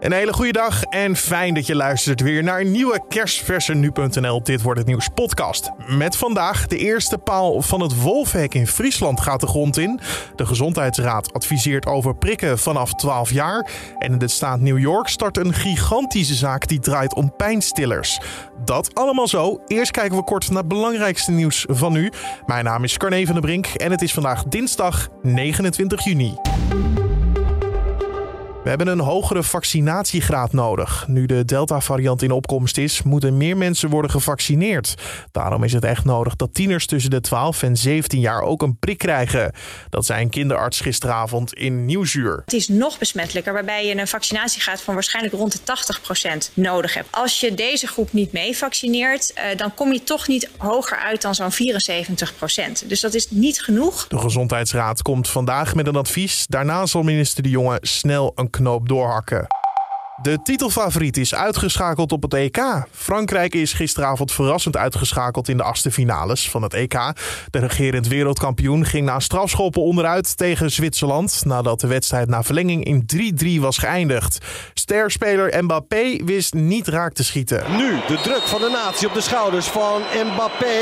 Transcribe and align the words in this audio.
Een 0.00 0.12
hele 0.12 0.32
goede 0.32 0.52
dag 0.52 0.82
en 0.82 1.16
fijn 1.16 1.54
dat 1.54 1.66
je 1.66 1.74
luistert 1.74 2.20
weer 2.20 2.42
naar 2.42 2.60
een 2.60 2.70
nieuwe 2.70 3.04
kerstverse 3.08 3.74
nu.nl 3.74 4.42
Dit 4.42 4.62
wordt 4.62 4.78
het 4.78 4.88
nieuws 4.88 5.08
podcast. 5.14 5.70
Met 5.86 6.16
vandaag 6.16 6.66
de 6.66 6.76
eerste 6.76 7.18
paal 7.18 7.62
van 7.62 7.80
het 7.80 8.02
wolfhek 8.02 8.54
in 8.54 8.66
Friesland 8.66 9.20
gaat 9.20 9.40
de 9.40 9.46
grond 9.46 9.76
in. 9.76 10.00
De 10.36 10.46
Gezondheidsraad 10.46 11.32
adviseert 11.32 11.86
over 11.86 12.16
prikken 12.16 12.58
vanaf 12.58 12.94
12 12.94 13.30
jaar. 13.30 13.70
En 13.98 14.12
in 14.12 14.18
de 14.18 14.28
staat 14.28 14.60
New 14.60 14.78
York 14.78 15.08
start 15.08 15.36
een 15.36 15.54
gigantische 15.54 16.34
zaak 16.34 16.68
die 16.68 16.80
draait 16.80 17.14
om 17.14 17.36
pijnstillers. 17.36 18.20
Dat 18.64 18.94
allemaal 18.94 19.28
zo. 19.28 19.60
Eerst 19.66 19.90
kijken 19.90 20.16
we 20.16 20.24
kort 20.24 20.48
naar 20.48 20.58
het 20.58 20.68
belangrijkste 20.68 21.30
nieuws 21.30 21.64
van 21.68 21.92
nu. 21.92 22.12
Mijn 22.46 22.64
naam 22.64 22.84
is 22.84 22.96
Carne 22.96 23.24
van 23.24 23.34
der 23.34 23.42
Brink 23.42 23.66
en 23.66 23.90
het 23.90 24.02
is 24.02 24.12
vandaag 24.12 24.44
dinsdag 24.44 25.08
29 25.22 26.04
juni. 26.04 26.34
We 28.68 28.74
hebben 28.74 28.98
een 28.98 29.04
hogere 29.04 29.42
vaccinatiegraad 29.42 30.52
nodig. 30.52 31.04
Nu 31.06 31.26
de 31.26 31.44
Delta-variant 31.44 32.22
in 32.22 32.30
opkomst 32.30 32.78
is, 32.78 33.02
moeten 33.02 33.36
meer 33.36 33.56
mensen 33.56 33.90
worden 33.90 34.10
gevaccineerd. 34.10 34.94
Daarom 35.32 35.64
is 35.64 35.72
het 35.72 35.84
echt 35.84 36.04
nodig 36.04 36.36
dat 36.36 36.54
tieners 36.54 36.86
tussen 36.86 37.10
de 37.10 37.20
12 37.20 37.62
en 37.62 37.76
17 37.76 38.20
jaar 38.20 38.42
ook 38.42 38.62
een 38.62 38.78
prik 38.78 38.98
krijgen. 38.98 39.52
Dat 39.90 40.06
zei 40.06 40.22
een 40.22 40.30
kinderarts 40.30 40.80
gisteravond 40.80 41.54
in 41.54 41.84
Nieuwsuur. 41.84 42.42
Het 42.44 42.52
is 42.52 42.68
nog 42.68 42.98
besmettelijker, 42.98 43.52
waarbij 43.52 43.86
je 43.86 43.98
een 43.98 44.08
vaccinatiegraad 44.08 44.80
van 44.80 44.94
waarschijnlijk 44.94 45.34
rond 45.34 45.52
de 45.52 45.60
80% 46.50 46.52
nodig 46.54 46.94
hebt. 46.94 47.08
Als 47.10 47.40
je 47.40 47.54
deze 47.54 47.86
groep 47.86 48.12
niet 48.12 48.32
mee 48.32 48.56
vaccineert, 48.56 49.32
eh, 49.32 49.44
dan 49.56 49.74
kom 49.74 49.92
je 49.92 50.02
toch 50.02 50.28
niet 50.28 50.50
hoger 50.56 50.98
uit 50.98 51.22
dan 51.22 51.34
zo'n 51.34 51.52
74%. 51.52 52.88
Dus 52.88 53.00
dat 53.00 53.14
is 53.14 53.30
niet 53.30 53.62
genoeg. 53.62 54.06
De 54.08 54.18
Gezondheidsraad 54.18 55.02
komt 55.02 55.28
vandaag 55.28 55.74
met 55.74 55.86
een 55.86 55.96
advies. 55.96 56.46
Daarna 56.46 56.86
zal 56.86 57.02
minister 57.02 57.42
De 57.42 57.50
Jonge 57.50 57.78
snel 57.80 58.32
een 58.34 58.50
doorhakken. 58.62 59.46
De 60.22 60.42
titelfavoriet 60.42 61.16
is 61.16 61.34
uitgeschakeld 61.34 62.12
op 62.12 62.22
het 62.22 62.34
EK. 62.34 62.86
Frankrijk 62.92 63.54
is 63.54 63.72
gisteravond 63.72 64.32
verrassend 64.32 64.76
uitgeschakeld 64.76 65.48
in 65.48 65.56
de 65.56 65.62
achtste 65.62 65.90
finales 65.90 66.50
van 66.50 66.62
het 66.62 66.74
EK. 66.74 67.12
De 67.50 67.58
regerend 67.58 68.06
wereldkampioen 68.06 68.84
ging 68.84 69.06
na 69.06 69.20
strafschoppen 69.20 69.82
onderuit 69.82 70.36
tegen 70.36 70.70
Zwitserland... 70.70 71.44
nadat 71.44 71.80
de 71.80 71.86
wedstrijd 71.86 72.28
na 72.28 72.42
verlenging 72.42 72.84
in 72.84 73.06
3-3 73.58 73.60
was 73.60 73.78
geëindigd. 73.78 74.38
Sterspeler 74.74 75.64
Mbappé 75.64 76.24
wist 76.24 76.54
niet 76.54 76.88
raak 76.88 77.12
te 77.12 77.24
schieten. 77.24 77.76
Nu 77.76 78.00
de 78.08 78.20
druk 78.22 78.42
van 78.42 78.60
de 78.60 78.70
natie 78.72 79.08
op 79.08 79.14
de 79.14 79.20
schouders 79.20 79.66
van 79.66 80.02
Mbappé. 80.24 80.78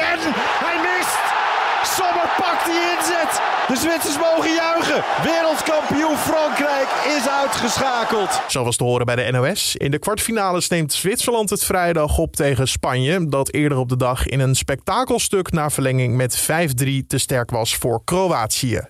En 0.00 0.18
hij 0.60 0.80
mist! 0.82 1.33
Sommer 1.86 2.28
pakt 2.36 2.64
die 2.64 2.80
inzet. 2.96 3.40
De 3.68 3.76
Zwitsers 3.76 4.18
mogen 4.18 4.54
juichen. 4.54 5.04
Wereldkampioen 5.22 6.16
Frankrijk 6.16 6.88
is 7.16 7.28
uitgeschakeld. 7.28 8.40
Zo 8.48 8.64
was 8.64 8.76
te 8.76 8.84
horen 8.84 9.06
bij 9.06 9.16
de 9.16 9.30
NOS. 9.30 9.76
In 9.76 9.90
de 9.90 9.98
kwartfinales 9.98 10.68
neemt 10.68 10.92
Zwitserland 10.92 11.50
het 11.50 11.64
vrijdag 11.64 12.18
op 12.18 12.36
tegen 12.36 12.68
Spanje. 12.68 13.28
Dat 13.28 13.52
eerder 13.52 13.78
op 13.78 13.88
de 13.88 13.96
dag 13.96 14.26
in 14.26 14.40
een 14.40 14.54
spektakelstuk 14.54 15.52
naar 15.52 15.72
verlenging 15.72 16.16
met 16.16 16.42
5-3 16.42 16.44
te 17.06 17.18
sterk 17.18 17.50
was 17.50 17.76
voor 17.76 18.04
Kroatië. 18.04 18.80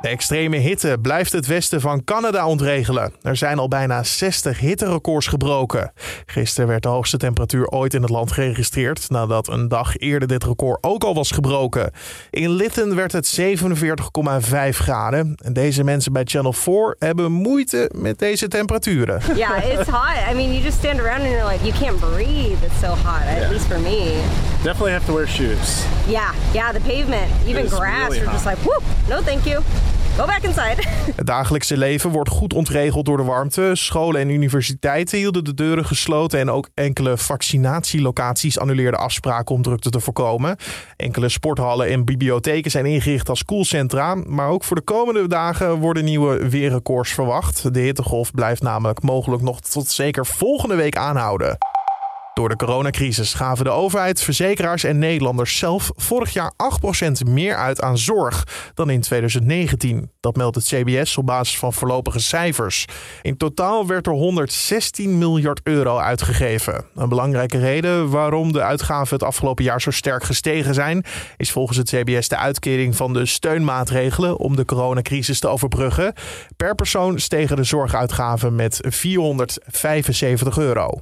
De 0.00 0.08
extreme 0.08 0.56
hitte 0.56 0.98
blijft 1.02 1.32
het 1.32 1.46
westen 1.46 1.80
van 1.80 2.04
Canada 2.04 2.46
ontregelen. 2.46 3.12
Er 3.22 3.36
zijn 3.36 3.58
al 3.58 3.68
bijna 3.68 4.02
60 4.02 4.58
hitterecords 4.58 5.26
gebroken. 5.26 5.92
Gisteren 6.26 6.68
werd 6.68 6.82
de 6.82 6.88
hoogste 6.88 7.16
temperatuur 7.16 7.68
ooit 7.68 7.94
in 7.94 8.02
het 8.02 8.10
land 8.10 8.32
geregistreerd, 8.32 9.10
nadat 9.10 9.48
een 9.48 9.68
dag 9.68 9.96
eerder 9.96 10.28
dit 10.28 10.44
record 10.44 10.78
ook 10.80 11.04
al 11.04 11.14
was 11.14 11.30
gebroken. 11.30 11.90
In 12.30 12.50
Lytton 12.50 12.94
werd 12.94 13.12
het 13.12 13.40
47,5 13.40 13.56
graden. 14.68 15.34
En 15.44 15.52
deze 15.52 15.84
mensen 15.84 16.12
bij 16.12 16.22
Channel 16.24 16.52
4 16.52 16.96
hebben 16.98 17.32
moeite 17.32 17.90
met 17.94 18.18
deze 18.18 18.48
temperaturen. 18.48 19.20
Yeah, 19.36 19.64
it's 19.64 19.88
hot. 19.88 20.30
I 20.30 20.34
mean, 20.34 20.52
you 20.52 20.62
just 20.62 20.78
stand 20.78 21.00
around 21.00 21.20
and 21.20 21.30
you're 21.30 21.52
like, 21.52 21.64
you 21.64 21.78
can't 21.78 22.00
breathe. 22.00 22.64
It's 22.64 22.78
so 22.80 22.86
hot, 22.86 23.42
at 23.42 23.50
least 23.50 23.66
for 23.66 23.80
me. 23.80 24.22
Definitely 24.62 24.92
have 24.92 25.04
to 25.06 25.14
wear 25.14 25.28
shoes. 25.28 25.84
Yeah, 26.06 26.32
yeah, 26.52 26.72
the 26.72 26.80
pavement, 26.80 27.30
even 27.46 27.66
grass, 27.68 28.08
really 28.08 28.18
you're 28.18 28.32
just 28.32 28.46
like, 28.46 28.58
whoop, 28.58 28.82
no 29.08 29.20
thank 29.22 29.44
you. 29.46 29.62
Het 31.16 31.26
dagelijkse 31.26 31.76
leven 31.76 32.10
wordt 32.10 32.30
goed 32.30 32.54
ontregeld 32.54 33.06
door 33.06 33.16
de 33.16 33.22
warmte. 33.22 33.70
Scholen 33.74 34.20
en 34.20 34.28
universiteiten 34.28 35.18
hielden 35.18 35.44
de 35.44 35.54
deuren 35.54 35.84
gesloten 35.84 36.38
en 36.38 36.50
ook 36.50 36.68
enkele 36.74 37.18
vaccinatielocaties 37.18 38.58
annuleerden 38.58 39.00
afspraken 39.00 39.54
om 39.54 39.62
drukte 39.62 39.90
te 39.90 40.00
voorkomen. 40.00 40.56
Enkele 40.96 41.28
sporthallen 41.28 41.88
en 41.88 42.04
bibliotheken 42.04 42.70
zijn 42.70 42.86
ingericht 42.86 43.28
als 43.28 43.44
koelcentra, 43.44 44.14
maar 44.14 44.48
ook 44.48 44.64
voor 44.64 44.76
de 44.76 44.82
komende 44.82 45.28
dagen 45.28 45.78
worden 45.78 46.04
nieuwe 46.04 46.48
weerrecords 46.48 47.12
verwacht. 47.12 47.74
De 47.74 47.80
hittegolf 47.80 48.30
blijft 48.30 48.62
namelijk 48.62 49.02
mogelijk 49.02 49.42
nog 49.42 49.60
tot 49.60 49.88
zeker 49.88 50.26
volgende 50.26 50.74
week 50.74 50.96
aanhouden. 50.96 51.58
Door 52.38 52.48
de 52.48 52.56
coronacrisis 52.56 53.34
gaven 53.34 53.64
de 53.64 53.70
overheid, 53.70 54.22
verzekeraars 54.22 54.84
en 54.84 54.98
Nederlanders 54.98 55.58
zelf 55.58 55.90
vorig 55.96 56.32
jaar 56.32 56.52
8% 57.26 57.28
meer 57.28 57.56
uit 57.56 57.80
aan 57.80 57.98
zorg 57.98 58.46
dan 58.74 58.90
in 58.90 59.00
2019. 59.00 60.10
Dat 60.20 60.36
meldt 60.36 60.56
het 60.56 60.64
CBS 60.64 61.16
op 61.16 61.26
basis 61.26 61.58
van 61.58 61.72
voorlopige 61.72 62.20
cijfers. 62.20 62.84
In 63.22 63.36
totaal 63.36 63.86
werd 63.86 64.06
er 64.06 64.12
116 64.12 65.18
miljard 65.18 65.60
euro 65.62 65.98
uitgegeven. 65.98 66.84
Een 66.94 67.08
belangrijke 67.08 67.58
reden 67.58 68.10
waarom 68.10 68.52
de 68.52 68.62
uitgaven 68.62 69.14
het 69.14 69.26
afgelopen 69.26 69.64
jaar 69.64 69.80
zo 69.80 69.90
sterk 69.90 70.24
gestegen 70.24 70.74
zijn, 70.74 71.04
is 71.36 71.50
volgens 71.50 71.78
het 71.78 71.88
CBS 71.88 72.28
de 72.28 72.36
uitkering 72.36 72.96
van 72.96 73.12
de 73.12 73.26
steunmaatregelen 73.26 74.36
om 74.38 74.56
de 74.56 74.64
coronacrisis 74.64 75.40
te 75.40 75.48
overbruggen. 75.48 76.12
Per 76.56 76.74
persoon 76.74 77.18
stegen 77.18 77.56
de 77.56 77.64
zorguitgaven 77.64 78.54
met 78.54 78.80
475 78.88 80.58
euro. 80.58 81.00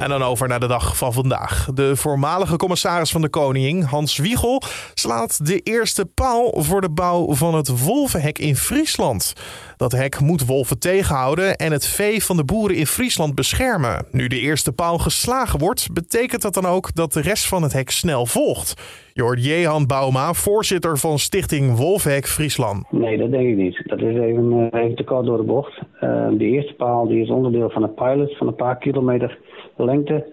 En 0.00 0.08
dan 0.08 0.22
over 0.22 0.48
naar 0.48 0.60
de 0.60 0.66
dag 0.66 0.96
van 0.96 1.12
vandaag. 1.12 1.68
De 1.74 1.96
voormalige 1.96 2.56
commissaris 2.56 3.10
van 3.10 3.20
de 3.20 3.28
Koningin, 3.28 3.82
Hans 3.82 4.16
Wiegel, 4.16 4.62
slaat 4.94 5.46
de 5.46 5.60
eerste 5.60 6.04
paal 6.04 6.62
voor 6.62 6.80
de 6.80 6.90
bouw 6.90 7.34
van 7.34 7.54
het 7.54 7.82
wolvenhek 7.82 8.38
in 8.38 8.56
Friesland. 8.56 9.32
Dat 9.76 9.92
hek 9.92 10.20
moet 10.20 10.46
wolven 10.46 10.78
tegenhouden 10.78 11.56
en 11.56 11.72
het 11.72 11.86
vee 11.86 12.24
van 12.24 12.36
de 12.36 12.44
boeren 12.44 12.76
in 12.76 12.86
Friesland 12.86 13.34
beschermen. 13.34 14.06
Nu 14.10 14.26
de 14.26 14.40
eerste 14.40 14.72
paal 14.72 14.98
geslagen 14.98 15.58
wordt, 15.58 15.92
betekent 15.92 16.42
dat 16.42 16.54
dan 16.54 16.66
ook 16.66 16.94
dat 16.94 17.12
de 17.12 17.20
rest 17.20 17.46
van 17.46 17.62
het 17.62 17.72
hek 17.72 17.90
snel 17.90 18.26
volgt. 18.26 18.74
Je 19.20 19.26
hoort 19.26 19.44
Jehan 19.44 19.86
voorzitter 20.34 20.98
van 20.98 21.18
stichting 21.18 21.76
Wolfhek 21.76 22.26
Friesland. 22.26 22.92
Nee, 22.92 23.18
dat 23.18 23.30
denk 23.30 23.48
ik 23.48 23.56
niet. 23.56 23.82
Dat 23.84 23.98
is 24.00 24.16
even, 24.18 24.68
eh, 24.70 24.80
even 24.82 24.96
te 24.96 25.04
kort 25.04 25.26
door 25.26 25.36
de 25.36 25.42
bocht. 25.42 25.80
Eh, 26.00 26.28
de 26.32 26.44
eerste 26.44 26.74
paal 26.74 27.06
die 27.08 27.22
is 27.22 27.30
onderdeel 27.30 27.70
van 27.70 27.82
een 27.82 27.94
pilot 27.94 28.36
van 28.36 28.46
een 28.46 28.54
paar 28.54 28.78
kilometer 28.78 29.38
lengte. 29.76 30.26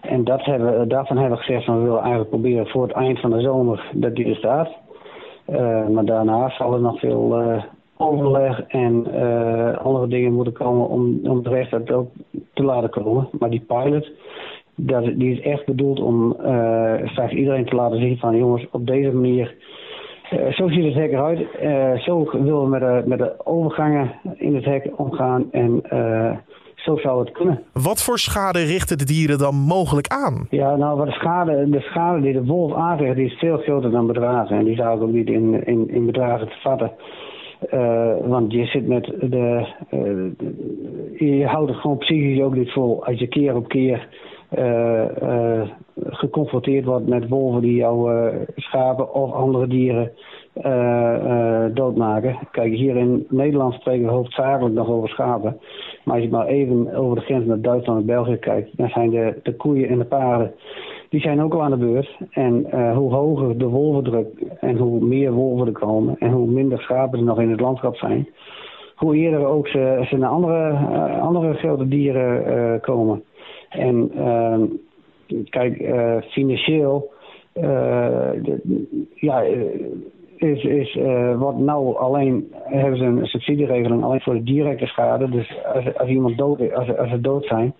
En 0.00 0.24
dat 0.24 0.44
hebben, 0.44 0.78
we- 0.80 0.86
daarvan 0.86 1.16
hebben 1.18 1.38
we 1.38 1.44
gezegd 1.44 1.64
van 1.64 1.76
we 1.78 1.82
willen 1.82 2.00
eigenlijk 2.00 2.30
proberen 2.30 2.66
voor 2.66 2.82
het 2.82 2.92
eind 2.92 3.20
van 3.20 3.30
de 3.30 3.40
zomer 3.40 3.90
dat 3.92 4.14
die 4.14 4.26
er 4.26 4.36
staat. 4.36 4.68
Eh, 5.44 5.88
maar 5.88 6.04
daarna 6.04 6.50
zal 6.50 6.74
er 6.74 6.80
nog 6.80 6.98
veel 6.98 7.40
eh, 7.40 7.62
overleg 7.96 8.60
en 8.68 9.06
eh, 9.12 9.76
andere 9.84 10.08
dingen 10.08 10.32
moeten 10.32 10.52
komen 10.52 10.88
om, 10.88 11.18
om 11.22 11.42
de 11.42 11.66
dat 11.70 11.90
ook 11.90 12.10
te 12.52 12.62
laten 12.62 12.90
komen. 12.90 13.28
Maar 13.38 13.50
die 13.50 13.64
pilot, 13.66 14.10
dat, 14.76 15.04
die 15.04 15.32
is 15.32 15.40
echt 15.40 15.66
bedoeld 15.66 16.00
om 16.00 16.36
eh, 16.40 16.94
straks 17.04 17.32
iedereen 17.32 17.64
te 17.64 17.74
laten 17.74 17.98
zien 17.98 18.18
van 18.18 18.36
jongens, 18.36 18.66
op 18.70 18.86
deze 18.86 19.12
manier 19.12 19.54
eh, 20.30 20.52
zo 20.52 20.68
ziet 20.68 20.84
het 20.84 20.94
hek 20.94 21.12
eruit. 21.12 21.50
Eh, 21.60 21.98
zo 21.98 22.30
willen 22.32 22.62
we 22.62 22.68
met 22.68 22.80
de, 22.80 23.02
met 23.06 23.18
de 23.18 23.46
overgangen 23.46 24.12
in 24.36 24.54
het 24.54 24.64
hek 24.64 24.90
omgaan. 24.96 25.52
En 25.52 25.80
eh, 25.88 26.36
zo 26.74 26.96
zou 26.96 27.20
het 27.20 27.32
kunnen. 27.32 27.62
Wat 27.72 28.02
voor 28.02 28.18
schade 28.18 28.62
richten 28.62 28.98
de 28.98 29.04
dieren 29.04 29.38
dan 29.38 29.54
mogelijk 29.54 30.08
aan? 30.08 30.46
Ja, 30.50 30.76
nou, 30.76 30.96
wat 30.96 31.06
de 31.06 31.12
schade, 31.12 31.70
de 31.70 31.80
schade 31.80 32.20
die 32.20 32.32
de 32.32 32.44
wolf 32.44 32.74
aanricht, 32.74 33.16
die 33.16 33.26
is 33.26 33.38
veel 33.38 33.58
groter 33.58 33.90
dan 33.90 34.06
bedragen. 34.06 34.56
En 34.56 34.64
die 34.64 34.76
zou 34.76 34.96
ik 34.96 35.02
ook 35.02 35.12
niet 35.12 35.28
in, 35.28 35.66
in, 35.66 35.90
in 35.90 36.06
bedragen 36.06 36.48
te 36.48 36.60
vatten. 36.62 36.92
Eh, 37.70 38.12
want 38.24 38.52
je 38.52 38.64
zit 38.66 38.86
met 38.86 39.04
de, 39.20 39.66
eh, 39.90 41.28
Je 41.38 41.46
houdt 41.46 41.70
het 41.70 41.80
gewoon 41.80 41.98
psychisch 41.98 42.40
ook 42.40 42.54
niet 42.54 42.72
vol. 42.72 43.04
Als 43.04 43.18
je 43.18 43.26
keer 43.26 43.56
op 43.56 43.68
keer 43.68 43.92
eh, 43.96 44.02
eh, 44.02 44.23
geconfronteerd 45.96 46.84
wordt 46.84 47.08
met 47.08 47.28
wolven 47.28 47.62
die 47.62 47.74
jouw 47.74 48.10
eh, 48.10 48.40
schapen 48.56 49.14
of 49.14 49.32
andere 49.32 49.66
dieren 49.66 50.12
eh, 50.52 51.14
eh, 51.14 51.74
doodmaken. 51.74 52.38
Kijk, 52.50 52.72
hier 52.72 52.96
in 52.96 53.26
Nederland 53.28 53.74
spreken 53.74 54.04
we 54.06 54.12
hoofdzakelijk 54.12 54.74
nog 54.74 54.88
over 54.88 55.08
schapen. 55.08 55.60
Maar 56.04 56.14
als 56.14 56.24
je 56.24 56.30
maar 56.30 56.46
even 56.46 56.94
over 56.94 57.16
de 57.16 57.22
grens 57.22 57.46
naar 57.46 57.60
Duitsland 57.60 58.00
en 58.00 58.06
België 58.06 58.36
kijkt, 58.36 58.76
dan 58.76 58.88
zijn 58.88 59.10
de, 59.10 59.40
de 59.42 59.56
koeien 59.56 59.88
en 59.88 59.98
de 59.98 60.04
paarden, 60.04 60.52
die 61.08 61.20
zijn 61.20 61.42
ook 61.42 61.54
al 61.54 61.62
aan 61.62 61.70
de 61.70 61.76
beurt. 61.76 62.16
En 62.30 62.70
eh, 62.70 62.96
hoe 62.96 63.12
hoger 63.12 63.58
de 63.58 63.68
wolvendruk 63.68 64.28
en 64.60 64.76
hoe 64.76 65.04
meer 65.04 65.32
wolven 65.32 65.66
er 65.66 65.72
komen 65.72 66.16
en 66.18 66.30
hoe 66.30 66.46
minder 66.46 66.80
schapen 66.80 67.18
er 67.18 67.24
nog 67.24 67.40
in 67.40 67.50
het 67.50 67.60
landschap 67.60 67.96
zijn, 67.96 68.28
hoe 68.94 69.16
eerder 69.16 69.46
ook 69.46 69.68
ze, 69.68 70.04
ze 70.08 70.16
naar 70.16 70.30
andere, 70.30 70.68
eh, 70.68 71.22
andere 71.22 71.54
grote 71.54 71.88
dieren 71.88 72.46
eh, 72.46 72.80
komen. 72.80 73.22
En 73.78 74.10
ehm, 74.16 74.62
kijk, 75.50 75.78
eh, 75.78 76.16
financieel, 76.20 77.12
eh, 77.52 78.30
ja, 79.14 79.44
eh, 79.44 79.60
is, 80.36 80.64
is 80.64 80.98
wat 81.36 81.58
nou 81.58 81.96
alleen 81.96 82.52
hebben 82.52 82.98
ze 82.98 83.04
een 83.04 83.26
subsidieregeling 83.26 84.02
alleen 84.04 84.20
voor 84.20 84.34
de 84.34 84.42
directe 84.42 84.86
schade. 84.86 85.28
Dus 85.28 85.54
als, 85.74 85.98
als 85.98 86.08
iemand 86.08 86.38
dood 86.38 86.74
als, 86.74 86.96
als 86.96 87.10
ze 87.10 87.20
dood 87.20 87.44
zijn. 87.44 87.74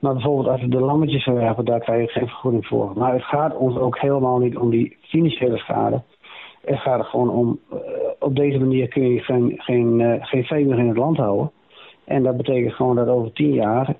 Maar 0.00 0.12
bijvoorbeeld 0.12 0.48
als 0.48 0.60
ze 0.60 0.68
de 0.68 0.80
lammetjes 0.80 1.22
verwerpen, 1.22 1.64
daar 1.64 1.80
krijg 1.80 2.00
je 2.00 2.18
geen 2.20 2.28
vergoeding 2.28 2.66
voor. 2.66 2.92
Maar 2.94 3.12
het 3.12 3.22
gaat 3.22 3.56
ons 3.56 3.76
ook 3.76 3.98
helemaal 3.98 4.38
niet 4.38 4.56
om 4.56 4.70
die 4.70 4.96
financiële 5.00 5.56
schade. 5.56 6.02
Het 6.64 6.78
gaat 6.78 6.98
er 6.98 7.04
gewoon 7.04 7.30
om, 7.30 7.58
op 8.18 8.36
deze 8.36 8.58
manier 8.58 8.88
kun 8.88 9.08
je 9.08 9.20
geen, 9.20 9.52
geen, 9.56 10.18
geen 10.20 10.44
vee 10.44 10.66
meer 10.66 10.78
in 10.78 10.88
het 10.88 10.96
land 10.96 11.16
houden. 11.16 11.50
En 12.06 12.22
dat 12.22 12.36
betekent 12.36 12.74
gewoon 12.74 12.96
dat 12.96 13.08
over 13.08 13.32
tien 13.32 13.52
jaar 13.52 13.94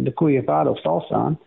de 0.00 0.12
koeien 0.14 0.38
en 0.38 0.44
paarden 0.44 0.72
op 0.72 0.78
stal 0.78 1.00
staan. 1.00 1.38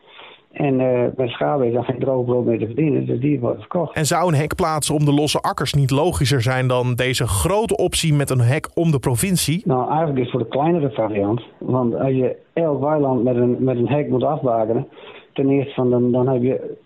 En 0.54 0.80
uh, 0.80 1.04
bij 1.16 1.28
schade 1.28 1.68
is 1.68 1.74
dan 1.74 1.84
geen 1.84 2.00
droog 2.00 2.26
brood 2.26 2.46
meer 2.46 2.60
te 2.60 2.66
verdienen, 2.66 3.06
dus 3.06 3.20
die 3.20 3.40
wordt 3.40 3.60
verkocht. 3.60 3.96
En 3.96 4.06
zou 4.06 4.28
een 4.28 4.40
hek 4.40 4.56
plaatsen 4.56 4.96
om 4.96 5.06
de 5.06 5.14
losse 5.14 5.40
akkers 5.40 5.74
niet 5.74 5.92
logischer 5.92 6.42
zijn 6.42 6.68
dan 6.68 6.94
deze 6.96 7.28
grote 7.28 7.78
optie 7.78 8.14
met 8.14 8.30
een 8.30 8.42
hek 8.42 8.70
om 8.74 8.92
de 8.92 9.00
provincie? 9.00 9.62
Nou, 9.66 9.88
eigenlijk 9.88 10.18
is 10.18 10.24
het 10.24 10.32
voor 10.32 10.40
de 10.40 10.48
kleinere 10.48 10.92
variant. 10.92 11.42
Want 11.58 11.96
als 11.96 12.12
je 12.12 12.36
elk 12.54 12.82
weiland 12.82 13.24
met 13.24 13.36
een, 13.36 13.56
met 13.60 13.78
een 13.78 13.90
hek 13.90 14.10
moet 14.10 14.24
afbakenen, 14.24 14.88
ten 15.34 15.50
eerste 15.50 15.74
van 15.74 15.90
dan, 15.90 16.12
dan 16.12 16.28
heb 16.28 16.42
je 16.42 16.78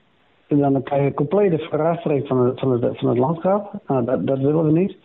dan 0.47 0.83
krijg 0.83 1.01
je 1.01 1.07
een 1.07 1.13
complete 1.13 1.57
verrastering 1.57 2.27
van 2.27 2.45
het, 2.45 2.59
van 2.59 2.71
het, 2.71 2.97
van 2.97 3.09
het 3.09 3.17
landschap. 3.17 3.71
Nou, 3.87 4.05
dat, 4.05 4.27
dat 4.27 4.39
willen 4.39 4.65
we 4.65 4.79
niet. 4.79 4.95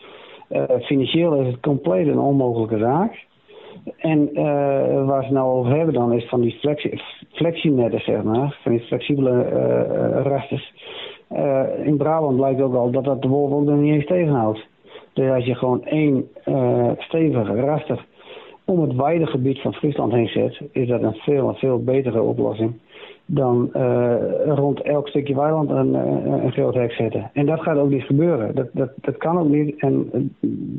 Uh, 0.50 0.62
financieel 0.80 1.34
is 1.34 1.46
het 1.46 1.60
compleet 1.60 2.06
een 2.06 2.18
onmogelijke 2.18 2.78
zaak. 2.78 3.24
En 3.96 4.28
uh, 4.32 5.06
waar 5.06 5.24
ze 5.24 5.32
nou 5.32 5.50
over 5.58 5.76
hebben 5.76 5.94
dan 5.94 6.12
is 6.12 6.28
van 6.28 6.40
die 6.40 6.56
flexi 6.60 7.00
flexienetten, 7.32 8.00
zeg 8.00 8.22
maar. 8.22 8.58
Van 8.62 8.72
die 8.72 8.80
flexibele 8.80 9.30
uh, 9.30 10.22
rasters. 10.22 10.72
Uh, 11.32 11.62
in 11.84 11.96
Brabant 11.96 12.36
blijkt 12.36 12.60
ook 12.60 12.74
al 12.74 12.90
dat 12.90 13.04
dat 13.04 13.22
de 13.22 13.28
wolf 13.28 13.64
nog 13.64 13.78
niet 13.78 13.94
eens 13.94 14.06
tegenhoudt. 14.06 14.66
Dus 15.12 15.30
als 15.30 15.44
je 15.44 15.54
gewoon 15.54 15.84
één 15.84 16.28
stevige 16.98 17.60
raster 17.60 18.04
om 18.64 18.80
het 18.80 18.94
weidegebied 18.94 19.60
van 19.60 19.74
Friesland 19.74 20.12
heen 20.12 20.28
zet, 20.28 20.60
is 20.72 20.88
dat 20.88 21.02
een 21.02 21.14
veel, 21.14 21.54
veel 21.54 21.82
betere 21.84 22.22
oplossing 22.22 22.72
dan 23.34 23.70
uh, 23.76 24.14
rond 24.46 24.80
elk 24.80 25.08
stukje 25.08 25.34
weiland 25.34 25.70
een, 25.70 25.94
een 26.44 26.52
groot 26.52 26.74
hek 26.74 26.92
zetten. 26.92 27.30
En 27.32 27.46
dat 27.46 27.60
gaat 27.60 27.76
ook 27.76 27.90
niet 27.90 28.02
gebeuren. 28.02 28.54
Dat, 28.54 28.68
dat, 28.72 28.90
dat 28.94 29.16
kan 29.16 29.38
ook 29.38 29.48
niet. 29.48 29.80
En 29.80 30.10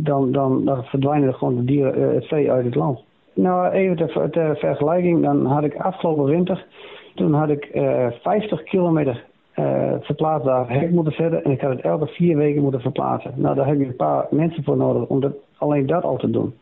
dan, 0.03 0.31
dan, 0.31 0.65
dan 0.65 0.83
verdwijnen 0.83 1.27
er 1.27 1.33
gewoon 1.33 1.55
de 1.55 1.63
dieren, 1.63 2.13
het 2.13 2.25
vee 2.25 2.51
uit 2.51 2.65
het 2.65 2.75
land. 2.75 2.99
Nou, 3.33 3.71
even 3.71 4.31
ter, 4.31 4.57
vergelijking, 4.57 5.23
dan 5.23 5.45
had 5.45 5.63
ik 5.63 5.75
afgelopen 5.75 6.25
winter, 6.25 6.65
toen 7.15 7.33
had 7.33 7.49
ik 7.49 7.69
uh, 7.73 8.07
50 8.21 8.63
kilometer 8.63 9.23
uh, 9.55 9.93
verplaatsbaar 9.99 10.69
hek 10.69 10.91
moeten 10.91 11.13
zetten 11.13 11.43
en 11.43 11.51
ik 11.51 11.61
had 11.61 11.71
het 11.71 11.81
elke 11.81 12.07
vier 12.07 12.37
weken 12.37 12.61
moeten 12.61 12.81
verplaatsen. 12.81 13.33
Nou, 13.35 13.55
daar 13.55 13.67
heb 13.67 13.79
je 13.79 13.85
een 13.85 13.95
paar 13.95 14.27
mensen 14.29 14.63
voor 14.63 14.77
nodig 14.77 15.07
om 15.07 15.19
dat, 15.19 15.33
alleen 15.57 15.85
dat 15.85 16.03
al 16.03 16.17
te 16.17 16.29
doen 16.29 16.53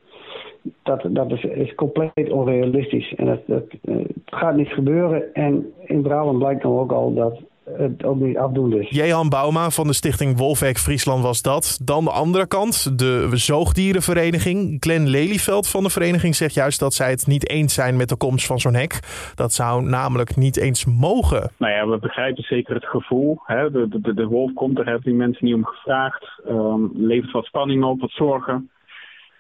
dat, 0.84 1.06
dat 1.10 1.32
is, 1.32 1.44
is, 1.44 1.76
compleet 1.76 2.32
onrealistisch. 2.32 3.14
En 3.16 3.26
dat, 3.26 3.40
dat, 3.46 3.64
uh, 3.86 3.96
het 3.96 4.12
gaat 4.26 4.56
niet 4.56 4.74
gebeuren. 4.74 5.34
En 5.34 5.74
in 5.86 6.02
Brabant 6.02 6.38
blijkt 6.38 6.62
dan 6.62 6.80
ook 6.80 6.92
al 6.92 7.14
dat 7.14 7.40
het 7.78 8.04
ook 8.04 8.20
niet 8.20 8.38
afdoende 8.38 8.80
is. 8.80 8.90
Jehan 8.90 9.30
Bauma 9.30 9.70
van 9.70 9.88
de 9.88 9.94
stichting 9.94 10.38
Wolfhek 10.38 10.78
Friesland 10.78 11.24
was 11.24 11.42
dat. 11.42 11.80
Dan 11.84 12.04
de 12.04 12.12
andere 12.12 12.48
kant, 12.48 13.00
de 13.00 13.30
zoogdierenvereniging. 13.32 14.78
Glenn 14.80 15.08
Lelyveld 15.08 15.70
van 15.70 15.84
de 15.84 15.90
vereniging 15.90 16.36
zegt 16.36 16.54
juist 16.54 16.80
dat 16.80 16.94
zij 16.94 17.10
het 17.10 17.28
niet 17.28 17.50
eens 17.50 17.74
zijn 17.74 17.98
met 17.98 18.10
de 18.10 18.18
komst 18.18 18.46
van 18.46 18.60
zo'n 18.60 18.74
hek. 18.74 19.00
Dat 19.36 19.54
zou 19.54 19.84
namelijk 19.84 20.36
niet 20.36 20.58
eens 20.58 20.86
mogen. 20.86 21.52
Nou 21.58 21.74
ja, 21.74 21.88
we 21.88 21.98
begrijpen 21.98 22.44
zeker 22.44 22.76
het 22.76 22.86
gevoel. 22.86 23.42
Hè? 23.46 23.72
De, 23.72 23.88
de, 24.02 24.14
de, 24.14 24.26
wolf 24.26 24.54
komt, 24.54 24.76
daar 24.76 24.86
hebben 24.86 25.04
die 25.04 25.14
mensen 25.14 25.46
niet 25.46 25.56
om 25.56 25.66
gevraagd. 25.66 26.42
Um, 26.50 26.92
levert 26.96 27.32
wat 27.32 27.46
spanning 27.46 27.84
op, 27.84 28.00
wat 28.00 28.12
zorgen. 28.12 28.70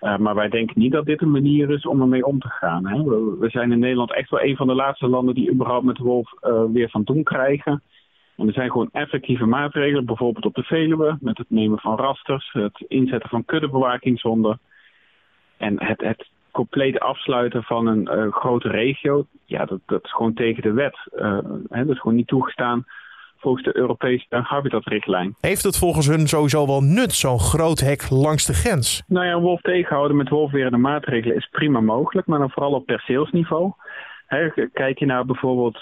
Uh, 0.01 0.17
maar 0.17 0.35
wij 0.35 0.49
denken 0.49 0.79
niet 0.79 0.91
dat 0.91 1.05
dit 1.05 1.21
een 1.21 1.31
manier 1.31 1.69
is 1.69 1.85
om 1.85 2.01
ermee 2.01 2.25
om 2.25 2.39
te 2.39 2.49
gaan. 2.49 2.87
Hè. 2.87 3.03
We, 3.39 3.49
zijn 3.49 3.71
in 3.71 3.79
Nederland 3.79 4.13
echt 4.13 4.29
wel 4.29 4.41
een 4.41 4.55
van 4.55 4.67
de 4.67 4.73
laatste 4.73 5.07
landen 5.07 5.35
die 5.35 5.51
überhaupt 5.51 5.85
met 5.85 5.95
de 5.95 6.03
wolf 6.03 6.31
uh, 6.41 6.63
weer 6.71 6.89
van 6.89 7.03
doen 7.03 7.23
krijgen. 7.23 7.81
En 8.37 8.47
er 8.47 8.53
zijn 8.53 8.71
gewoon 8.71 8.89
effectieve 8.91 9.45
maatregelen, 9.45 10.05
bijvoorbeeld 10.05 10.45
op 10.45 10.55
de 10.55 10.63
Veluwe, 10.63 11.17
met 11.19 11.37
het 11.37 11.49
nemen 11.49 11.79
van 11.79 11.97
rasters, 11.97 12.51
het 12.51 12.85
inzetten 12.87 13.29
van 13.29 13.45
kuddebewakingszonden 13.45 14.59
en 15.57 15.83
het, 15.83 16.01
het 16.01 16.29
compleet 16.51 16.99
afsluiten 16.99 17.63
van 17.63 17.87
een 17.87 18.09
uh, 18.13 18.33
grote 18.33 18.67
regio. 18.67 19.25
Ja, 19.45 19.65
dat, 19.65 19.79
dat, 19.85 20.03
is 20.03 20.13
gewoon 20.13 20.33
tegen 20.33 20.61
de 20.61 20.73
wet. 20.73 20.97
Hè, 21.69 21.85
dat 21.85 21.95
is 21.95 21.99
gewoon 21.99 22.17
niet 22.17 22.27
toegestaan 22.27 22.85
volgens 23.41 23.63
de 23.63 23.77
Europese 23.77 24.25
habitatrichtlijn. 24.29 25.35
Heeft 25.39 25.63
het 25.63 25.77
volgens 25.77 26.07
hun 26.07 26.27
sowieso 26.27 26.65
wel 26.67 26.81
nut, 26.81 27.13
zo'n 27.13 27.39
groot 27.39 27.79
hek 27.79 28.09
langs 28.09 28.45
de 28.45 28.53
grens? 28.53 29.03
Nou 29.07 29.25
ja, 29.25 29.33
een 29.33 29.41
wolf 29.41 29.61
tegenhouden 29.61 30.17
met 30.17 30.29
wolfwerende 30.29 30.77
maatregelen 30.77 31.35
is 31.35 31.47
prima 31.51 31.79
mogelijk, 31.79 32.27
maar 32.27 32.39
dan 32.39 32.51
vooral 32.51 32.73
op 32.73 32.85
perceelsniveau. 32.85 33.71
He, 34.27 34.49
kijk 34.73 34.99
je 34.99 35.05
naar 35.05 35.25
bijvoorbeeld 35.25 35.79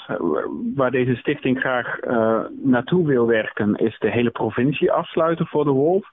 waar 0.75 0.91
deze 0.91 1.15
stichting 1.15 1.59
graag 1.59 2.03
uh, 2.03 2.39
naartoe 2.63 3.07
wil 3.07 3.27
werken, 3.27 3.75
is 3.75 3.99
de 3.99 4.11
hele 4.11 4.29
provincie 4.29 4.91
afsluiten 4.91 5.45
voor 5.45 5.63
de 5.63 5.71
wolf. 5.71 6.07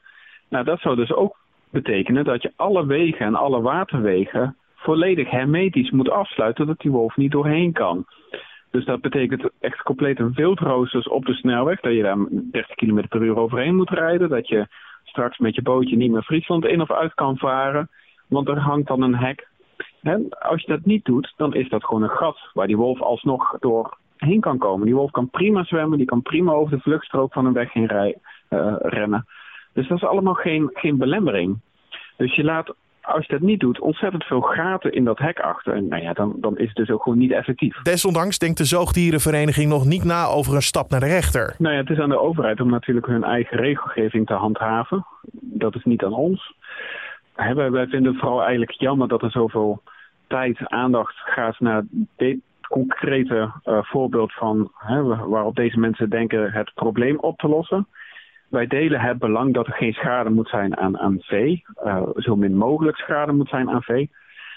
Nou, 0.49 0.65
dat 0.65 0.81
zou 0.81 0.97
dus 0.97 1.13
ook 1.13 1.37
betekenen 1.71 2.25
dat 2.25 2.43
je 2.43 2.53
alle 2.57 2.87
wegen 2.87 3.27
en 3.27 3.35
alle 3.35 3.61
waterwegen 3.61 4.57
volledig 4.75 5.31
hermetisch 5.31 5.91
moet 5.91 6.11
afsluiten, 6.11 6.67
dat 6.67 6.81
die 6.81 6.91
wolf 6.91 7.17
niet 7.17 7.31
doorheen 7.31 7.73
kan. 7.73 8.05
Dus 8.71 8.85
dat 8.85 9.01
betekent 9.01 9.51
echt 9.61 9.83
complete 9.83 10.31
wildroosters 10.31 11.09
op 11.09 11.25
de 11.25 11.35
snelweg. 11.35 11.81
Dat 11.81 11.93
je 11.93 12.03
daar 12.03 12.17
30 12.31 12.75
km 12.75 13.09
per 13.09 13.23
uur 13.23 13.37
overheen 13.37 13.77
moet 13.77 13.91
rijden. 13.91 14.29
Dat 14.29 14.49
je 14.49 14.67
straks 15.05 15.39
met 15.39 15.55
je 15.55 15.63
bootje 15.63 15.97
niet 15.97 16.11
meer 16.11 16.23
Friesland 16.23 16.65
in 16.67 16.81
of 16.81 16.91
uit 16.91 17.15
kan 17.15 17.37
varen. 17.37 17.89
Want 18.29 18.49
er 18.49 18.59
hangt 18.59 18.89
dan 18.89 19.03
een 19.03 19.17
hek. 19.17 19.49
En 20.03 20.29
als 20.39 20.61
je 20.61 20.67
dat 20.67 20.85
niet 20.85 21.05
doet, 21.05 21.33
dan 21.37 21.55
is 21.55 21.69
dat 21.69 21.85
gewoon 21.85 22.03
een 22.03 22.09
gat 22.09 22.51
waar 22.53 22.67
die 22.67 22.77
wolf 22.77 23.01
alsnog 23.01 23.57
doorheen 23.61 24.41
kan 24.41 24.59
komen. 24.59 24.87
Die 24.87 24.95
wolf 24.95 25.11
kan 25.11 25.31
prima 25.31 25.65
zwemmen, 25.65 25.99
die 25.99 26.07
kan 26.07 26.23
prima 26.23 26.53
over 26.53 26.77
de 26.77 26.83
vluchtstrook 26.83 27.33
van 27.33 27.47
een 27.47 27.53
weg 27.53 27.73
heen 27.73 27.91
uh, 28.51 28.75
rennen. 28.79 29.27
Dus 29.73 29.89
dat 29.89 29.97
is 29.97 30.09
allemaal 30.09 30.35
geen, 30.35 30.71
geen 30.75 30.99
belemmering. 30.99 31.59
Dus 32.17 32.35
je 32.35 32.45
laat 32.45 32.75
als 33.07 33.27
je 33.27 33.33
dat 33.33 33.41
niet 33.41 33.61
doet, 33.61 33.81
ontzettend 33.81 34.25
veel 34.25 34.41
gaten 34.41 34.93
in 34.93 35.05
dat 35.05 35.19
hek 35.19 35.41
achter. 35.41 35.75
En 35.75 35.89
nou 35.89 36.03
ja, 36.03 36.13
dan, 36.13 36.37
dan 36.37 36.59
is 36.59 36.67
het 36.67 36.77
dus 36.77 36.91
ook 36.91 37.03
gewoon 37.03 37.19
niet 37.19 37.33
effectief. 37.33 37.83
Desondanks 37.83 38.39
denkt 38.39 38.59
de 38.59 38.65
zoogdierenvereniging 38.65 39.69
nog 39.69 39.85
niet 39.85 40.05
na 40.05 40.27
over 40.27 40.55
een 40.55 40.63
stap 40.63 40.91
naar 40.91 41.01
de 41.01 41.07
rechter. 41.07 41.55
Nou 41.59 41.75
ja, 41.75 41.81
het 41.81 41.91
is 41.91 41.99
aan 41.99 42.09
de 42.09 42.21
overheid 42.21 42.61
om 42.61 42.71
natuurlijk 42.71 43.07
hun 43.07 43.25
eigen 43.25 43.59
regelgeving 43.59 44.27
te 44.27 44.33
handhaven. 44.33 45.07
Dat 45.41 45.75
is 45.75 45.85
niet 45.85 46.05
aan 46.05 46.15
ons. 46.15 46.55
Wij, 47.35 47.71
wij 47.71 47.87
vinden 47.87 48.13
het 48.13 48.21
vooral 48.21 48.43
eigenlijk 48.43 48.71
jammer 48.71 49.09
dat 49.09 49.23
er 49.23 49.31
zoveel 49.31 49.83
tijd, 50.27 50.69
aandacht 50.69 51.15
gaat 51.17 51.61
naar 51.61 51.83
dit 52.17 52.39
concrete 52.69 53.51
uh, 53.65 53.79
voorbeeld 53.83 54.33
van 54.33 54.71
hè, 54.75 55.03
waarop 55.03 55.57
deze 55.57 55.79
mensen 55.79 56.11
denken 56.11 56.53
het 56.53 56.71
probleem 56.75 57.19
op 57.19 57.39
te 57.39 57.49
lossen. 57.49 57.87
Wij 58.49 58.67
delen 58.67 59.01
het 59.01 59.19
belang 59.19 59.55
dat 59.55 59.67
er 59.67 59.73
geen 59.73 59.93
schade 59.93 60.31
moet 60.31 60.49
zijn 60.49 60.77
aan, 60.77 60.99
aan 60.99 61.19
vee. 61.21 61.65
Uh, 61.85 62.03
zo 62.15 62.37
min 62.37 62.57
mogelijk 62.57 62.97
schade 62.97 63.33
moet 63.33 63.49
zijn 63.49 63.71
aan 63.71 63.83
vee. 63.83 64.11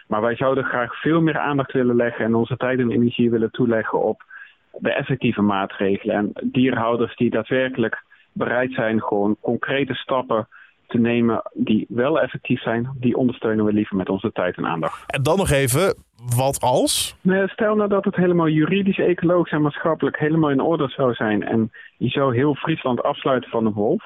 Maar 0.08 0.22
wij 0.22 0.36
zouden 0.36 0.64
graag 0.64 1.02
veel 1.02 1.22
meer 1.22 1.38
aandacht 1.38 1.72
willen 1.72 1.96
leggen 1.96 2.26
en 2.26 2.36
onze 2.36 2.58
tijd 2.58 2.80
en 2.80 2.92
energie 2.92 3.30
willen 3.30 3.52
toeleggen 3.52 4.04
op 4.04 4.24
de 4.72 4.94
effectieve 4.94 5.42
maatregelen. 5.42 6.16
En 6.16 6.32
dierhouders 6.44 7.16
die 7.16 7.30
daadwerkelijk 7.30 8.04
bereid 8.32 8.74
zijn 8.74 9.02
gewoon 9.02 9.38
concrete 9.42 9.94
stappen 9.94 10.48
te 10.90 10.98
nemen 10.98 11.42
die 11.54 11.86
wel 11.90 12.20
effectief 12.20 12.62
zijn, 12.62 12.90
die 13.00 13.16
ondersteunen 13.16 13.66
we 13.66 13.74
liever 13.74 13.96
met 13.96 14.10
onze 14.10 14.32
tijd 14.32 14.58
en 14.58 14.66
aandacht. 14.66 15.04
En 15.08 15.24
dan 15.24 15.38
nog 15.38 15.50
even, 15.50 15.96
wat 16.36 16.62
als? 16.62 17.16
Stel 17.46 17.76
nou 17.76 17.90
dat 17.90 18.06
het 18.06 18.16
helemaal 18.16 18.48
juridisch, 18.48 19.00
ecologisch 19.00 19.52
en 19.52 19.62
maatschappelijk 19.62 20.20
helemaal 20.20 20.50
in 20.50 20.62
orde 20.62 20.88
zou 20.88 21.14
zijn 21.14 21.44
en 21.44 21.72
je 21.98 22.10
zou 22.10 22.36
heel 22.36 22.56
Friesland 22.56 23.04
afsluiten 23.04 23.50
van 23.50 23.64
de 23.64 23.72
wolf, 23.72 24.04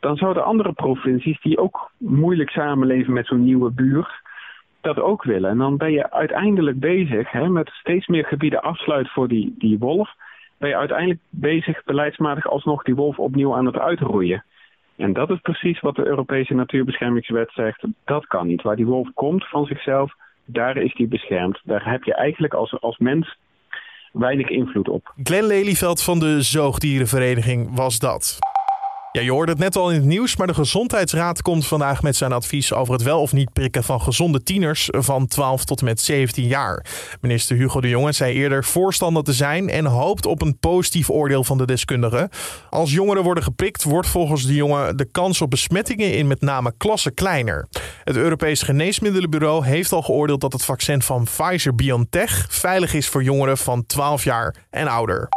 dan 0.00 0.16
zouden 0.16 0.44
andere 0.44 0.72
provincies 0.72 1.40
die 1.40 1.58
ook 1.58 1.90
moeilijk 1.96 2.50
samenleven 2.50 3.12
met 3.12 3.26
zo'n 3.26 3.44
nieuwe 3.44 3.70
buur, 3.70 4.22
dat 4.80 4.98
ook 4.98 5.22
willen. 5.24 5.50
En 5.50 5.58
dan 5.58 5.76
ben 5.76 5.92
je 5.92 6.10
uiteindelijk 6.10 6.80
bezig 6.80 7.30
hè, 7.30 7.48
met 7.48 7.68
steeds 7.68 8.06
meer 8.06 8.24
gebieden 8.24 8.62
afsluiten 8.62 9.12
voor 9.12 9.28
die, 9.28 9.54
die 9.58 9.78
wolf, 9.78 10.10
ben 10.58 10.68
je 10.68 10.76
uiteindelijk 10.76 11.20
bezig 11.30 11.84
beleidsmatig 11.84 12.50
alsnog 12.50 12.82
die 12.82 12.94
wolf 12.94 13.18
opnieuw 13.18 13.54
aan 13.54 13.66
het 13.66 13.78
uitroeien. 13.78 14.44
En 14.98 15.12
dat 15.12 15.30
is 15.30 15.40
precies 15.40 15.80
wat 15.80 15.96
de 15.96 16.06
Europese 16.06 16.54
Natuurbeschermingswet 16.54 17.50
zegt. 17.52 17.84
Dat 18.04 18.26
kan 18.26 18.46
niet. 18.46 18.62
Waar 18.62 18.76
die 18.76 18.86
wolf 18.86 19.08
komt 19.14 19.48
van 19.48 19.64
zichzelf, 19.64 20.12
daar 20.44 20.76
is 20.76 20.94
die 20.94 21.06
beschermd. 21.06 21.60
Daar 21.64 21.90
heb 21.90 22.04
je 22.04 22.14
eigenlijk 22.14 22.54
als, 22.54 22.80
als 22.80 22.98
mens 22.98 23.36
weinig 24.12 24.48
invloed 24.48 24.88
op. 24.88 25.12
Glenn 25.22 25.46
Lelyveld 25.46 26.02
van 26.02 26.18
de 26.18 26.42
Zoogdierenvereniging 26.42 27.76
was 27.76 27.98
dat. 27.98 28.38
Ja, 29.12 29.20
je 29.20 29.30
hoorde 29.30 29.52
het 29.52 29.60
net 29.60 29.76
al 29.76 29.90
in 29.90 29.96
het 29.96 30.04
nieuws, 30.04 30.36
maar 30.36 30.46
de 30.46 30.54
Gezondheidsraad 30.54 31.42
komt 31.42 31.66
vandaag 31.66 32.02
met 32.02 32.16
zijn 32.16 32.32
advies 32.32 32.72
over 32.72 32.92
het 32.92 33.02
wel 33.02 33.20
of 33.20 33.32
niet 33.32 33.52
prikken 33.52 33.84
van 33.84 34.00
gezonde 34.00 34.42
tieners 34.42 34.88
van 34.90 35.26
12 35.26 35.64
tot 35.64 35.78
en 35.78 35.84
met 35.84 36.00
17 36.00 36.46
jaar. 36.46 36.84
Minister 37.20 37.56
Hugo 37.56 37.80
de 37.80 37.88
Jonge 37.88 38.12
zei 38.12 38.34
eerder 38.34 38.64
voorstander 38.64 39.22
te 39.22 39.32
zijn 39.32 39.68
en 39.68 39.84
hoopt 39.84 40.26
op 40.26 40.42
een 40.42 40.58
positief 40.58 41.10
oordeel 41.10 41.44
van 41.44 41.58
de 41.58 41.66
deskundigen. 41.66 42.28
Als 42.70 42.92
jongeren 42.92 43.22
worden 43.22 43.42
geprikt, 43.42 43.82
wordt 43.82 44.08
volgens 44.08 44.46
de 44.46 44.54
jongen 44.54 44.96
de 44.96 45.10
kans 45.10 45.40
op 45.40 45.50
besmettingen 45.50 46.14
in 46.14 46.26
met 46.26 46.40
name 46.40 46.72
klassen 46.76 47.14
kleiner. 47.14 47.68
Het 48.04 48.16
Europees 48.16 48.62
Geneesmiddelenbureau 48.62 49.64
heeft 49.64 49.92
al 49.92 50.02
geoordeeld 50.02 50.40
dat 50.40 50.52
het 50.52 50.64
vaccin 50.64 51.02
van 51.02 51.24
Pfizer-BioNTech 51.24 52.46
veilig 52.48 52.94
is 52.94 53.08
voor 53.08 53.22
jongeren 53.22 53.58
van 53.58 53.86
12 53.86 54.24
jaar 54.24 54.54
en 54.70 54.88
ouder. 54.88 55.28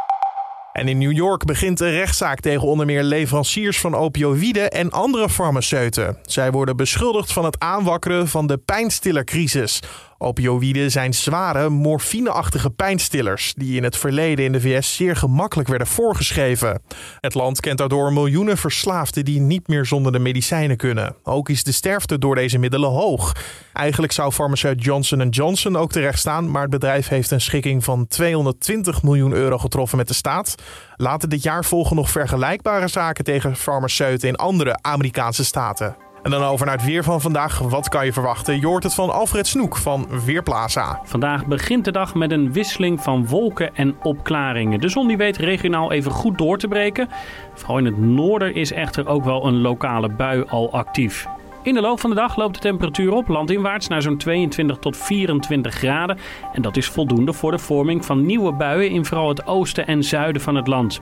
En 0.72 0.88
in 0.88 0.98
New 0.98 1.12
York 1.12 1.44
begint 1.44 1.80
een 1.80 1.90
rechtszaak 1.90 2.40
tegen 2.40 2.68
onder 2.68 2.86
meer 2.86 3.02
leveranciers 3.02 3.80
van 3.80 3.94
opioïden 3.94 4.70
en 4.70 4.90
andere 4.90 5.28
farmaceuten. 5.28 6.18
Zij 6.22 6.50
worden 6.50 6.76
beschuldigd 6.76 7.32
van 7.32 7.44
het 7.44 7.58
aanwakkeren 7.58 8.28
van 8.28 8.46
de 8.46 8.58
pijnstillercrisis. 8.58 9.82
Opioïden 10.22 10.90
zijn 10.90 11.14
zware, 11.14 11.68
morfineachtige 11.68 12.70
pijnstillers 12.70 13.54
die 13.56 13.76
in 13.76 13.82
het 13.82 13.96
verleden 13.96 14.44
in 14.44 14.52
de 14.52 14.60
VS 14.60 14.94
zeer 14.94 15.16
gemakkelijk 15.16 15.68
werden 15.68 15.86
voorgeschreven. 15.86 16.82
Het 17.20 17.34
land 17.34 17.60
kent 17.60 17.78
daardoor 17.78 18.12
miljoenen 18.12 18.56
verslaafden 18.56 19.24
die 19.24 19.40
niet 19.40 19.68
meer 19.68 19.86
zonder 19.86 20.12
de 20.12 20.18
medicijnen 20.18 20.76
kunnen. 20.76 21.14
Ook 21.22 21.48
is 21.48 21.62
de 21.62 21.72
sterfte 21.72 22.18
door 22.18 22.34
deze 22.34 22.58
middelen 22.58 22.90
hoog. 22.90 23.36
Eigenlijk 23.72 24.12
zou 24.12 24.32
farmaceut 24.32 24.84
Johnson 24.84 25.28
Johnson 25.28 25.76
ook 25.76 25.92
terecht 25.92 26.18
staan, 26.18 26.50
maar 26.50 26.62
het 26.62 26.70
bedrijf 26.70 27.08
heeft 27.08 27.30
een 27.30 27.40
schikking 27.40 27.84
van 27.84 28.06
220 28.06 29.02
miljoen 29.02 29.32
euro 29.32 29.58
getroffen 29.58 29.98
met 29.98 30.08
de 30.08 30.14
staat. 30.14 30.54
Later 30.96 31.28
dit 31.28 31.42
jaar 31.42 31.64
volgen 31.64 31.96
nog 31.96 32.10
vergelijkbare 32.10 32.88
zaken 32.88 33.24
tegen 33.24 33.56
farmaceuten 33.56 34.28
in 34.28 34.36
andere 34.36 34.78
Amerikaanse 34.80 35.44
staten. 35.44 35.96
En 36.22 36.30
dan 36.30 36.42
over 36.42 36.66
naar 36.66 36.74
het 36.76 36.84
weer 36.84 37.04
van 37.04 37.20
vandaag. 37.20 37.58
Wat 37.58 37.88
kan 37.88 38.04
je 38.04 38.12
verwachten? 38.12 38.60
Je 38.60 38.66
hoort 38.66 38.82
het 38.82 38.94
van 38.94 39.10
Alfred 39.10 39.46
Snoek 39.46 39.76
van 39.76 40.06
Weerplaza. 40.24 41.00
Vandaag 41.04 41.46
begint 41.46 41.84
de 41.84 41.92
dag 41.92 42.14
met 42.14 42.30
een 42.30 42.52
wisseling 42.52 43.02
van 43.02 43.26
wolken 43.26 43.74
en 43.74 43.96
opklaringen. 44.02 44.80
De 44.80 44.88
zon 44.88 45.06
die 45.08 45.16
weet 45.16 45.36
regionaal 45.36 45.92
even 45.92 46.10
goed 46.10 46.38
door 46.38 46.58
te 46.58 46.68
breken. 46.68 47.08
Vooral 47.54 47.78
in 47.78 47.84
het 47.84 47.98
noorden 47.98 48.54
is 48.54 48.72
echter 48.72 49.08
ook 49.08 49.24
wel 49.24 49.46
een 49.46 49.60
lokale 49.60 50.08
bui 50.08 50.44
al 50.48 50.72
actief. 50.72 51.26
In 51.64 51.74
de 51.74 51.80
loop 51.80 52.00
van 52.00 52.10
de 52.10 52.16
dag 52.16 52.36
loopt 52.36 52.54
de 52.54 52.60
temperatuur 52.60 53.12
op, 53.12 53.28
landinwaarts 53.28 53.88
naar 53.88 54.02
zo'n 54.02 54.16
22 54.16 54.76
tot 54.76 54.96
24 54.96 55.74
graden. 55.74 56.18
En 56.52 56.62
dat 56.62 56.76
is 56.76 56.86
voldoende 56.86 57.32
voor 57.32 57.50
de 57.50 57.58
vorming 57.58 58.04
van 58.04 58.26
nieuwe 58.26 58.52
buien 58.52 58.90
in 58.90 59.04
vooral 59.04 59.28
het 59.28 59.46
oosten 59.46 59.86
en 59.86 60.04
zuiden 60.04 60.42
van 60.42 60.54
het 60.54 60.66
land. 60.66 61.00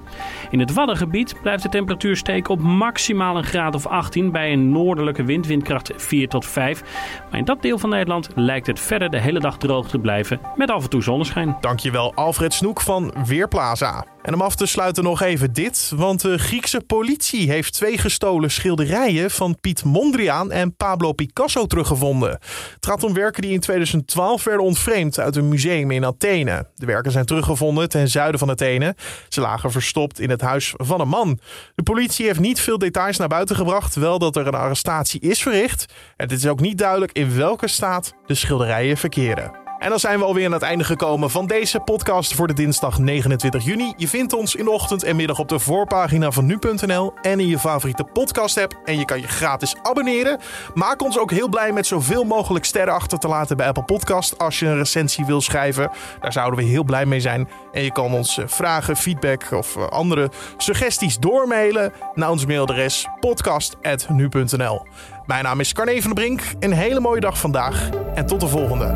In 0.51 0.61
het 0.61 0.73
Waddengebied 0.73 1.35
blijft 1.43 1.63
de 1.63 1.69
temperatuur 1.69 2.17
steken 2.17 2.53
op 2.53 2.61
maximaal 2.61 3.37
een 3.37 3.45
graad 3.45 3.75
of 3.75 3.87
18 3.87 4.33
bij 4.33 4.53
een 4.53 4.73
noordelijke 4.73 5.25
wind, 5.25 5.47
windkracht 5.47 5.93
4 5.97 6.29
tot 6.29 6.47
5. 6.47 6.83
Maar 7.31 7.39
in 7.39 7.45
dat 7.45 7.63
deel 7.63 7.79
van 7.79 7.91
Nederland 7.91 8.29
lijkt 8.35 8.67
het 8.67 8.81
verder 8.81 9.11
de 9.11 9.21
hele 9.21 9.41
dag 9.41 9.57
droog 9.57 9.89
te 9.89 9.99
blijven 9.99 10.41
met 10.57 10.71
af 10.71 10.83
en 10.83 10.91
toe 10.91 11.03
zonneschijn. 11.03 11.57
Dankjewel 11.61 12.15
Alfred 12.15 12.55
Snoek 12.55 12.81
van 12.81 13.15
Weerplaza. 13.27 14.05
En 14.23 14.35
om 14.35 14.41
af 14.41 14.55
te 14.55 14.67
sluiten 14.67 15.05
nog 15.05 15.23
even 15.23 15.53
dit, 15.53 15.93
want 15.97 16.21
de 16.21 16.39
Griekse 16.39 16.81
politie 16.81 17.51
heeft 17.51 17.73
twee 17.73 17.99
gestolen 17.99 18.51
schilderijen 18.51 19.31
van 19.31 19.57
Piet 19.61 19.85
Mondriaan 19.85 20.50
en 20.51 20.77
Pablo 20.77 21.13
Picasso 21.13 21.67
teruggevonden. 21.67 22.31
Het 22.75 22.87
gaat 22.87 23.05
om 23.05 23.15
werken 23.15 23.43
die 23.43 23.53
in 23.53 23.61
2012 23.61 24.45
werden 24.45 24.65
ontvreemd 24.65 25.19
uit 25.19 25.37
een 25.37 25.49
museum 25.49 25.91
in 25.91 26.05
Athene. 26.05 26.67
De 26.75 26.87
werken 26.87 27.13
zijn 27.13 27.25
teruggevonden 27.25 27.89
ten 27.89 28.09
zuiden 28.09 28.39
van 28.39 28.51
Athene. 28.51 28.95
Ze 29.29 29.41
lagen 29.41 29.73
verstopt 29.73 30.21
in 30.21 30.31
het 30.31 30.41
huis 30.41 30.75
van 30.77 31.01
een 31.01 31.09
man. 31.09 31.39
De 31.75 31.83
politie 31.83 32.27
heeft 32.27 32.41
niet 32.41 32.61
veel 32.61 32.79
details 32.79 33.17
naar 33.17 33.29
buiten 33.29 33.57
gebracht, 33.57 33.95
wel 33.95 34.19
dat 34.19 34.37
er 34.37 34.47
een 34.47 34.55
arrestatie 34.55 35.21
is 35.21 35.43
verricht. 35.43 35.93
En 36.17 36.29
het 36.29 36.39
is 36.39 36.47
ook 36.47 36.61
niet 36.61 36.79
duidelijk 36.79 37.13
in 37.13 37.37
welke 37.37 37.69
staat 37.69 38.15
de 38.27 38.35
schilderijen 38.35 38.97
verkeren. 38.97 39.70
En 39.81 39.89
dan 39.89 40.01
zijn 40.01 40.19
we 40.19 40.25
alweer 40.25 40.47
aan 40.47 40.53
het 40.53 40.63
einde 40.63 40.85
gekomen 40.85 41.31
van 41.31 41.47
deze 41.47 41.81
podcast 41.81 42.35
voor 42.35 42.47
de 42.47 42.53
dinsdag 42.53 42.99
29 42.99 43.65
juni. 43.65 43.93
Je 43.97 44.09
vindt 44.09 44.33
ons 44.33 44.55
in 44.55 44.65
de 44.65 44.71
ochtend 44.71 45.03
en 45.03 45.17
middag 45.17 45.39
op 45.39 45.49
de 45.49 45.59
voorpagina 45.59 46.31
van 46.31 46.47
nu.nl 46.47 47.13
en 47.23 47.41
in 47.41 47.47
je 47.47 47.59
favoriete 47.59 48.05
podcast 48.05 48.59
app. 48.59 48.81
En 48.85 48.99
je 48.99 49.05
kan 49.05 49.21
je 49.21 49.27
gratis 49.27 49.75
abonneren. 49.83 50.39
Maak 50.75 51.03
ons 51.03 51.19
ook 51.19 51.31
heel 51.31 51.49
blij 51.49 51.73
met 51.73 51.87
zoveel 51.87 52.25
mogelijk 52.25 52.65
sterren 52.65 52.95
achter 52.95 53.19
te 53.19 53.29
laten 53.29 53.57
bij 53.57 53.67
Apple 53.67 53.85
Podcast 53.85 54.39
als 54.39 54.59
je 54.59 54.67
een 54.67 54.77
recensie 54.77 55.25
wil 55.25 55.41
schrijven. 55.41 55.91
Daar 56.21 56.33
zouden 56.33 56.59
we 56.59 56.65
heel 56.65 56.85
blij 56.85 57.07
mee 57.07 57.21
zijn. 57.21 57.49
En 57.73 57.83
je 57.83 57.93
kan 57.93 58.15
ons 58.15 58.39
eh, 58.39 58.45
vragen, 58.47 58.97
feedback 58.97 59.51
of 59.53 59.77
eh, 59.77 59.87
andere 59.87 60.31
suggesties 60.57 61.19
doormailen 61.19 61.93
naar 62.15 62.31
ons 62.31 62.47
mailadres 62.47 63.07
podcast.nu.nl. 63.21 64.87
Mijn 65.27 65.45
naam 65.45 65.61
is 65.61 65.73
Carne 65.73 66.03
van 66.03 66.15
der 66.15 66.25
Brink. 66.25 66.43
Een 66.59 66.73
hele 66.73 67.01
mooie 67.01 67.21
dag 67.21 67.39
vandaag 67.39 67.89
en 68.15 68.27
tot 68.27 68.41
de 68.41 68.49
volgende. 68.49 68.95